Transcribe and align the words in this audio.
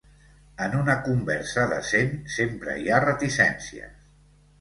En 0.67 0.71
una 0.77 0.95
conversa 1.07 1.65
decent 1.73 2.15
sempre 2.37 2.79
hi 2.85 2.89
ha 2.95 3.03
reticències. 3.05 4.09